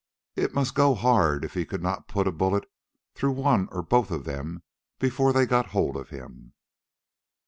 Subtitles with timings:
[0.35, 2.67] It must go hard if he could not put a bullet
[3.13, 4.63] through one or both of them
[4.97, 6.53] before they got a hold of him.